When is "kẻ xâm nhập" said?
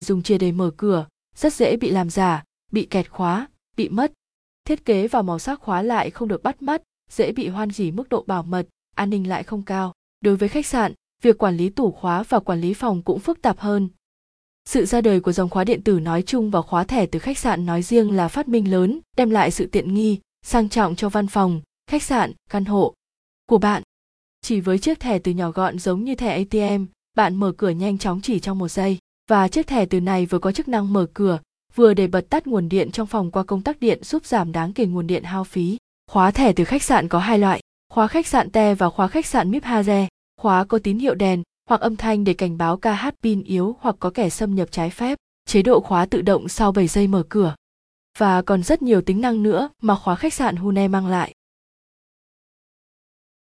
44.10-44.68